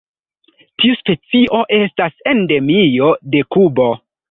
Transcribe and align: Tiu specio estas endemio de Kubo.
Tiu 0.83 0.95
specio 1.01 1.59
estas 1.79 2.17
endemio 2.33 3.13
de 3.37 3.47
Kubo. 3.57 3.89